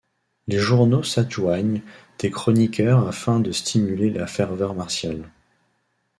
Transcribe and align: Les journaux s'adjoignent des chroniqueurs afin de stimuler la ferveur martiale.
Les 0.47 0.57
journaux 0.57 1.03
s'adjoignent 1.03 1.83
des 2.17 2.31
chroniqueurs 2.31 3.07
afin 3.07 3.39
de 3.39 3.51
stimuler 3.51 4.09
la 4.09 4.25
ferveur 4.25 4.73
martiale. 4.73 5.29